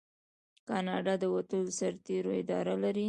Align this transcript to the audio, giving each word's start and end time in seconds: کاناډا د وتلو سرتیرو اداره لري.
کاناډا 0.67 1.13
د 1.21 1.25
وتلو 1.35 1.71
سرتیرو 1.79 2.31
اداره 2.41 2.75
لري. 2.83 2.99